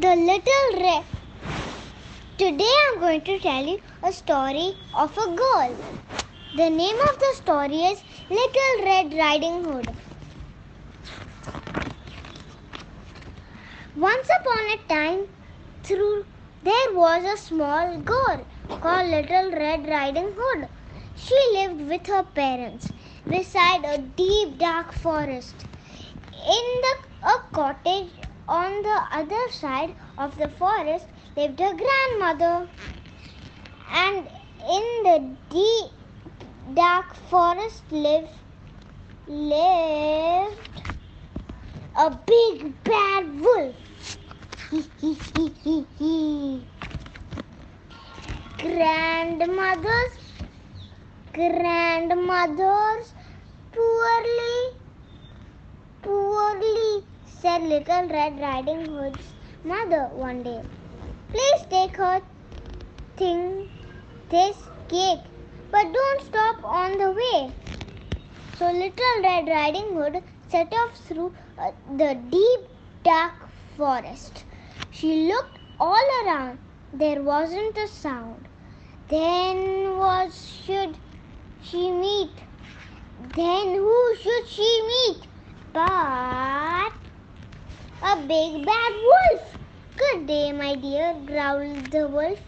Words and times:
The 0.00 0.16
Little 0.16 0.80
Red. 0.80 1.04
Today 2.38 2.72
I'm 2.86 2.98
going 2.98 3.20
to 3.20 3.38
tell 3.38 3.62
you 3.62 3.78
a 4.02 4.10
story 4.10 4.74
of 4.94 5.16
a 5.18 5.26
girl. 5.36 5.76
The 6.56 6.70
name 6.70 6.96
of 6.98 7.18
the 7.18 7.32
story 7.34 7.76
is 7.76 8.02
Little 8.30 8.84
Red 8.86 9.12
Riding 9.12 9.62
Hood. 9.62 9.90
Once 13.94 14.30
upon 14.40 14.70
a 14.70 14.78
time, 14.88 15.28
through 15.82 16.24
there 16.62 16.94
was 16.94 17.24
a 17.24 17.36
small 17.36 17.98
girl 17.98 18.46
called 18.80 19.10
Little 19.10 19.52
Red 19.52 19.86
Riding 19.86 20.32
Hood. 20.34 20.68
She 21.16 21.38
lived 21.52 21.82
with 21.82 22.06
her 22.06 22.22
parents 22.22 22.88
beside 23.28 23.84
a 23.84 23.98
deep 23.98 24.56
dark 24.56 24.90
forest. 24.90 25.54
In 26.32 26.80
the 26.86 26.96
a 27.24 27.38
cottage 27.52 28.21
on 28.48 28.82
the 28.82 29.00
other 29.12 29.48
side 29.50 29.94
of 30.18 30.36
the 30.36 30.48
forest 30.48 31.06
lived 31.36 31.60
a 31.60 31.72
grandmother. 31.82 32.68
And 33.92 34.26
in 34.78 34.86
the 35.04 35.36
deep 35.50 35.90
dark 36.74 37.14
forest 37.14 37.82
lived 37.90 38.28
lived 39.26 40.82
a 41.96 42.10
big 42.26 42.74
bad 42.84 43.40
wolf. 43.40 43.76
Grandmothers 48.58 50.14
grandmothers 51.34 53.14
poorly 53.72 53.72
poorly 53.72 54.81
said 57.42 57.62
little 57.70 58.08
red 58.08 58.38
riding 58.40 58.82
hood's 58.86 59.32
mother 59.64 60.02
one 60.14 60.42
day. 60.44 60.60
Please 61.30 61.62
take 61.70 61.96
her 61.96 62.20
thing 63.16 63.68
this 64.30 64.56
cake 64.88 65.24
but 65.72 65.92
don't 65.92 66.22
stop 66.22 66.62
on 66.64 66.96
the 66.98 67.10
way. 67.10 67.50
So 68.58 68.70
little 68.70 69.16
red 69.24 69.48
riding 69.48 69.92
hood 69.96 70.22
set 70.50 70.72
off 70.72 70.96
through 71.08 71.34
uh, 71.58 71.72
the 71.96 72.14
deep 72.30 72.60
dark 73.02 73.34
forest. 73.76 74.44
She 74.92 75.26
looked 75.26 75.58
all 75.80 76.08
around. 76.24 76.58
There 76.92 77.22
wasn't 77.22 77.76
a 77.76 77.88
sound. 77.88 78.46
Then 79.08 79.98
what 79.98 80.32
should 80.32 80.96
she 81.60 81.90
meet? 81.90 82.30
Then 83.34 83.74
who 83.74 84.16
should 84.22 84.46
she 84.46 84.70
meet? 84.92 85.26
But 85.72 86.61
a 88.04 88.16
big 88.16 88.66
bad 88.66 88.92
wolf. 89.10 89.56
Good 89.96 90.26
day, 90.26 90.50
my 90.50 90.74
dear, 90.74 91.14
growled 91.24 91.86
the 91.86 92.08
wolf 92.08 92.38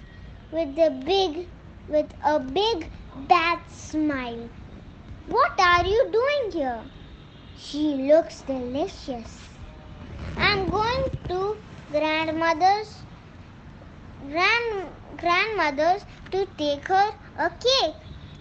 with 0.51 0.77
a 0.79 0.91
big 1.07 1.47
with 1.89 2.13
a 2.25 2.41
big 2.41 2.91
bad 3.29 3.61
smile. 3.71 4.49
What 5.29 5.61
are 5.61 5.85
you 5.87 6.09
doing 6.11 6.51
here? 6.53 6.83
She 7.57 7.85
looks 8.11 8.41
delicious. 8.43 9.39
I'm 10.37 10.69
going 10.71 11.05
to 11.29 11.57
grandmother's 11.93 12.97
grand 14.29 14.89
grandmother's 15.19 16.05
to 16.33 16.47
take 16.59 16.89
her 16.89 17.15
a 17.39 17.51
cake, 17.51 17.95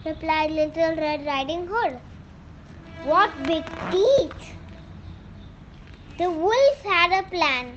replied 0.04 0.50
Little 0.50 0.96
Red 0.96 1.24
Riding 1.24 1.68
Hood. 1.68 2.00
What 3.04 3.30
big 3.44 3.64
teeth! 3.92 4.54
The 6.16 6.30
wolf 6.30 6.82
had 6.84 7.10
a 7.10 7.28
plan. 7.28 7.76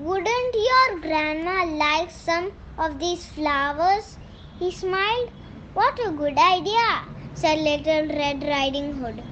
Wouldn't 0.00 0.54
your 0.54 1.00
grandma 1.00 1.66
like 1.66 2.10
some 2.10 2.52
of 2.78 2.98
these 2.98 3.26
flowers? 3.26 4.16
He 4.58 4.70
smiled. 4.72 5.28
What 5.74 5.98
a 6.06 6.12
good 6.12 6.38
idea, 6.38 7.02
said 7.34 7.58
Little 7.58 8.08
Red 8.16 8.42
Riding 8.44 8.94
Hood. 8.94 9.22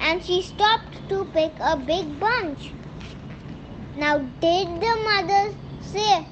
And 0.00 0.20
she 0.24 0.42
stopped 0.42 1.08
to 1.08 1.24
pick 1.26 1.52
a 1.60 1.76
big 1.76 2.18
bunch. 2.18 2.72
Now, 3.96 4.18
did 4.18 4.66
the 4.66 4.94
mother 5.04 5.54
say, 5.80 6.26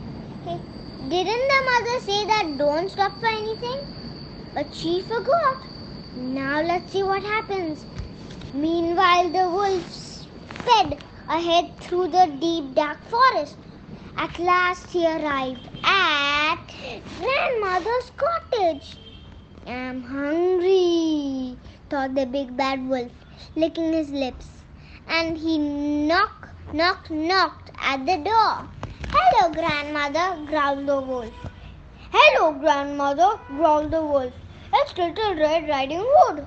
didn't 0.44 1.46
the 1.52 1.60
mother 1.70 1.96
say 2.06 2.26
that 2.26 2.54
don't 2.58 2.90
stop 2.90 3.20
for 3.20 3.26
anything? 3.26 3.80
But 4.52 4.74
she 4.74 5.00
forgot. 5.02 5.58
Now 6.16 6.60
let's 6.60 6.92
see 6.92 7.04
what 7.04 7.22
happens. 7.22 7.86
Meanwhile, 8.52 9.30
the 9.30 9.48
wolf 9.48 9.92
sped 9.92 10.98
ahead 11.30 11.70
through 11.78 12.08
the 12.08 12.26
deep 12.40 12.74
dark 12.74 12.98
forest. 13.08 13.56
At 14.16 14.36
last, 14.38 14.90
he 14.90 15.06
arrived 15.06 15.68
at 15.84 16.56
grandmother's 17.18 18.10
cottage. 18.16 18.96
I'm 19.66 20.02
hungry, 20.02 21.56
thought 21.88 22.16
the 22.16 22.26
big 22.26 22.56
bad 22.56 22.88
wolf, 22.88 23.12
licking 23.54 23.92
his 23.92 24.10
lips. 24.10 24.48
And 25.08 25.38
he 25.38 25.58
knocked, 25.58 26.48
knocked, 26.74 27.10
knocked 27.10 27.70
at 27.78 28.04
the 28.06 28.16
door. 28.16 28.68
Hello, 29.12 29.52
grandmother, 29.52 30.44
growled 30.46 30.86
the 30.86 31.00
wolf. 31.00 31.32
Hello, 32.10 32.52
grandmother, 32.52 33.38
growled 33.46 33.92
the 33.92 34.04
wolf. 34.04 34.32
It's 34.74 34.98
Little 34.98 35.36
Red 35.36 35.68
Riding 35.68 36.04
Hood. 36.04 36.46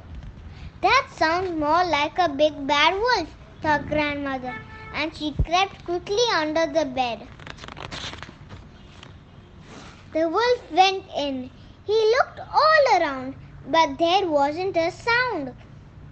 That 0.82 1.08
sounds 1.16 1.52
more 1.52 1.86
like 1.86 2.20
a 2.20 2.28
big 2.28 2.68
bad 2.68 2.94
wolf, 2.94 3.30
thought 3.62 3.88
grandmother, 3.88 4.54
and 4.94 5.16
she 5.16 5.34
crept 5.34 5.84
quickly 5.86 6.26
under 6.36 6.66
the 6.68 6.86
bed. 6.86 7.28
The 10.14 10.30
wolf 10.30 10.72
went 10.72 11.04
in. 11.18 11.50
He 11.86 12.16
looked 12.16 12.40
all 12.40 13.00
around, 13.00 13.36
but 13.68 13.98
there 13.98 14.28
wasn't 14.28 14.78
a 14.78 14.92
sound. 14.92 15.54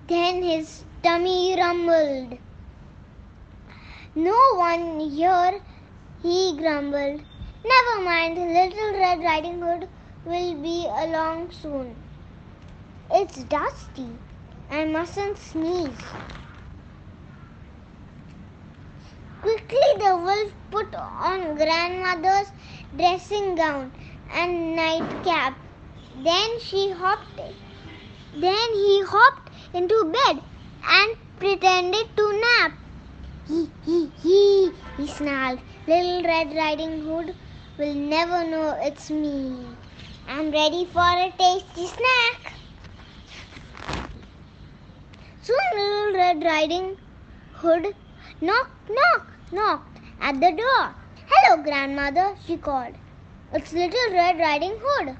Then 0.08 0.42
his 0.44 0.84
tummy 1.04 1.56
rumbled. 1.56 2.38
No 4.16 4.40
one 4.56 5.00
here 5.00 5.62
he 6.24 6.58
grumbled. 6.58 7.22
Never 7.64 8.04
mind, 8.04 8.38
Little 8.38 8.94
Red 8.94 9.20
Riding 9.20 9.62
Hood 9.62 9.88
will 10.26 10.56
be 10.56 10.86
along 10.86 11.52
soon. 11.52 11.96
It's 13.12 13.44
dusty. 13.44 14.10
I 14.70 14.86
mustn't 14.86 15.38
sneeze. 15.38 16.04
Quickly, 19.42 19.88
the 19.98 20.16
wolf 20.18 20.52
put 20.70 20.94
on 20.94 21.56
grandmother's 21.56 22.52
dressing 22.96 23.56
gown 23.56 23.92
and 24.32 24.76
nightcap. 24.76 25.58
Then 26.24 26.60
she 26.60 26.92
hopped. 26.92 27.42
Then 28.36 28.74
he 28.74 29.04
hopped 29.04 29.52
into 29.74 29.98
bed 30.14 30.42
and 30.88 31.16
pretended 31.40 32.16
to 32.18 32.42
nap. 32.42 32.74
He, 33.48 33.68
he, 33.84 34.12
he, 34.22 34.72
he 34.98 35.08
snarled. 35.08 35.60
Little 35.88 36.22
Red 36.24 36.56
Riding 36.56 37.02
Hood 37.02 37.34
will 37.80 37.96
never 37.96 38.44
know 38.48 38.78
it's 38.80 39.10
me. 39.10 39.66
I'm 40.28 40.52
ready 40.52 40.86
for 40.86 41.02
a 41.02 41.34
tasty 41.40 41.88
snack. 41.88 42.54
Soon 45.42 45.58
Little 45.74 46.14
Red 46.14 46.44
Riding 46.44 46.96
Hood 47.54 47.96
knock 48.40 48.70
knocked, 48.90 49.31
knocked 49.52 50.00
at 50.22 50.36
the 50.36 50.52
door. 50.52 50.96
Hello, 51.28 51.64
grandmother, 51.64 52.36
she 52.46 52.58
called. 52.58 52.96
It's 53.54 53.74
Little 53.74 54.14
Red 54.14 54.40
Riding 54.40 54.78
Hood. 54.82 55.18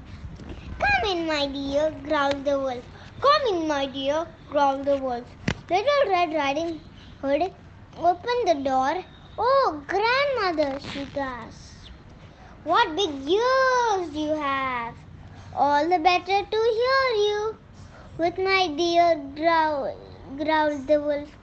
Come 0.82 1.10
in, 1.10 1.26
my 1.26 1.46
dear, 1.46 1.90
growled 2.02 2.44
the 2.44 2.58
wolf. 2.58 2.84
Come 3.20 3.54
in, 3.54 3.68
my 3.68 3.86
dear, 3.86 4.26
growled 4.48 4.86
the 4.86 4.96
wolf. 4.96 5.26
Little 5.68 6.10
Red 6.10 6.34
Riding 6.34 6.80
Hood 7.20 7.42
opened 7.96 8.48
the 8.48 8.62
door 8.64 9.04
Oh, 9.38 9.82
grandmother, 9.88 10.78
she 10.78 11.06
gasped. 11.06 11.90
What 12.64 12.94
big 12.94 13.08
ears 13.08 14.14
you 14.14 14.34
have! 14.36 14.94
All 15.54 15.88
the 15.88 15.98
better 15.98 16.42
to 16.44 16.60
hear 16.80 17.06
you. 17.26 17.56
With 18.18 18.36
my 18.38 18.68
dear 18.76 19.16
growl, 19.34 19.96
growled 20.36 20.86
the 20.86 21.00
wolf. 21.00 21.41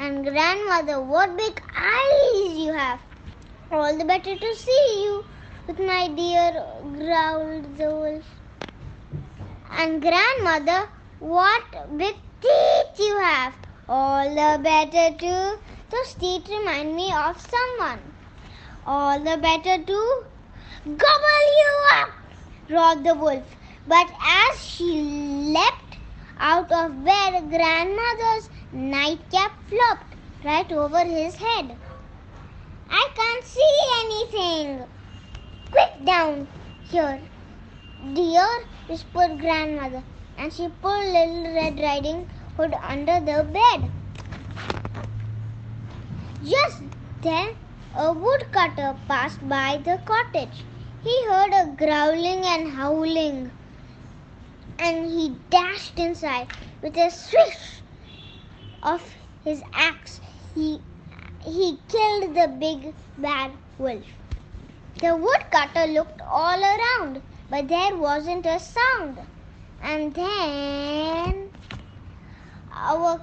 And 0.00 0.24
grandmother, 0.24 1.00
what 1.00 1.36
big 1.36 1.60
eyes 1.76 2.56
you 2.56 2.72
have! 2.72 3.00
All 3.72 3.98
the 3.98 4.04
better 4.04 4.36
to 4.36 4.54
see 4.54 5.02
you. 5.02 5.24
With 5.66 5.80
my 5.80 6.06
dear, 6.18 6.52
growled 6.98 7.76
the 7.76 7.90
wolf. 7.90 8.24
And 9.72 10.00
grandmother, 10.00 10.88
what 11.18 11.64
big 11.96 12.14
teeth 12.40 13.00
you 13.00 13.18
have! 13.18 13.54
All 13.88 14.28
the 14.28 14.62
better 14.62 15.16
to 15.18 15.58
those 15.90 16.14
teeth 16.14 16.48
remind 16.48 16.94
me 16.94 17.12
of 17.12 17.40
someone. 17.40 17.98
All 18.86 19.18
the 19.18 19.36
better 19.36 19.82
to 19.82 20.24
gobble 20.84 21.42
you 21.58 21.72
up, 21.94 22.10
roared 22.70 23.02
the 23.02 23.14
wolf. 23.14 23.56
But 23.88 24.06
as 24.22 24.64
she 24.64 25.02
leapt 25.56 25.98
out 26.38 26.70
of 26.70 27.04
bed, 27.04 27.50
grandmother's 27.50 28.48
nightcap 28.72 29.52
flopped 29.68 30.14
right 30.44 30.70
over 30.72 31.02
his 31.04 31.34
head. 31.36 31.74
I 32.90 33.08
can't 33.14 33.44
see 33.44 33.74
anything. 34.02 34.84
Quick 35.70 36.04
down 36.04 36.46
here, 36.90 37.20
dear, 38.12 38.46
whispered 38.86 39.40
grandmother, 39.40 40.02
and 40.36 40.52
she 40.52 40.68
pulled 40.82 41.04
Little 41.04 41.54
Red 41.54 41.78
Riding 41.80 42.28
Hood 42.56 42.74
under 42.82 43.20
the 43.20 43.44
bed. 43.44 43.90
Just 46.44 46.82
then, 47.22 47.54
a 47.96 48.12
woodcutter 48.12 48.96
passed 49.08 49.46
by 49.48 49.80
the 49.82 49.98
cottage. 50.04 50.64
He 51.02 51.24
heard 51.26 51.52
a 51.54 51.74
growling 51.76 52.44
and 52.44 52.72
howling, 52.72 53.50
and 54.78 55.06
he 55.06 55.36
dashed 55.48 55.98
inside 55.98 56.48
with 56.82 56.96
a 56.96 57.10
swish 57.10 57.82
of 58.82 59.02
his 59.44 59.62
axe. 59.74 60.20
He 60.54 60.80
he 61.44 61.78
killed 61.88 62.34
the 62.34 62.48
big 62.60 62.94
bad 63.16 63.52
wolf. 63.78 64.04
The 65.00 65.16
woodcutter 65.16 65.86
looked 65.86 66.20
all 66.22 66.60
around, 66.60 67.22
but 67.50 67.68
there 67.68 67.96
wasn't 67.96 68.46
a 68.46 68.58
sound. 68.58 69.18
And 69.82 70.14
then 70.14 71.50
our 72.74 73.20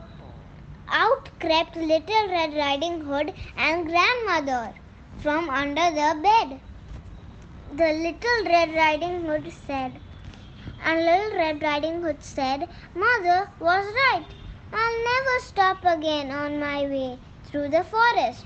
out 0.88 1.30
crept 1.40 1.76
Little 1.76 2.30
Red 2.30 2.54
Riding 2.54 3.02
Hood 3.02 3.34
and 3.58 3.86
Grandmother 3.88 4.74
from 5.20 5.50
under 5.50 5.90
the 5.92 6.10
bed. 6.22 6.60
The 7.76 7.92
Little 7.94 8.46
Red 8.46 8.74
Riding 8.76 9.26
Hood 9.26 9.52
said, 9.52 10.00
and 10.86 11.00
Little 11.04 11.38
Red 11.38 11.62
Riding 11.62 12.02
Hood 12.02 12.24
said, 12.24 12.68
Mother 12.94 13.50
was 13.60 13.86
right. 14.14 14.45
I'll 14.74 15.04
never 15.12 15.40
stop 15.42 15.86
again 15.86 16.32
on 16.32 16.60
my 16.60 16.84
way 16.84 17.20
through 17.46 17.70
the 17.70 17.84
forest. 17.84 18.46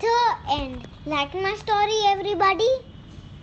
The 0.00 0.16
end. 0.50 0.86
Like 1.04 1.34
my 1.34 1.54
story, 1.58 1.98
everybody? 2.06 2.91